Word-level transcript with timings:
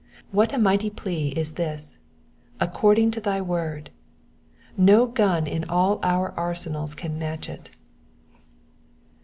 What 0.31 0.51
a 0.51 0.57
mighty 0.57 0.89
plea 0.89 1.27
is 1.29 1.51
this 1.51 1.99
—according 2.59 3.11
to 3.11 3.21
thy 3.21 3.39
word." 3.39 3.91
No 4.75 5.05
gun 5.05 5.45
in 5.45 5.63
all 5.65 5.99
our 6.01 6.31
arsenals 6.31 6.95
can 6.95 7.19
match 7.19 7.47
it. 7.47 7.69